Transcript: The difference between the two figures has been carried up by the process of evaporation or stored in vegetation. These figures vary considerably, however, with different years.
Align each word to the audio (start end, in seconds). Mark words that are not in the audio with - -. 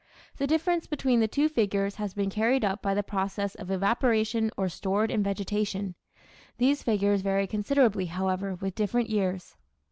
The 0.37 0.47
difference 0.47 0.87
between 0.87 1.19
the 1.19 1.27
two 1.27 1.47
figures 1.47 1.93
has 1.97 2.15
been 2.15 2.31
carried 2.31 2.65
up 2.65 2.81
by 2.81 2.95
the 2.95 3.03
process 3.03 3.53
of 3.53 3.69
evaporation 3.69 4.49
or 4.57 4.67
stored 4.67 5.11
in 5.11 5.21
vegetation. 5.21 5.93
These 6.57 6.81
figures 6.81 7.21
vary 7.21 7.45
considerably, 7.45 8.07
however, 8.07 8.55
with 8.55 8.73
different 8.73 9.11
years. 9.11 9.57